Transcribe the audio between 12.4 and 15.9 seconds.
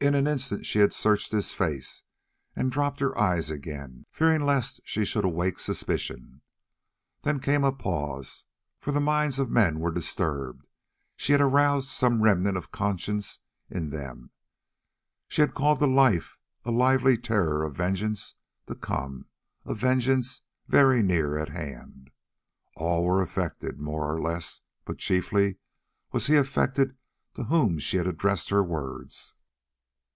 of conscience in them, she had called to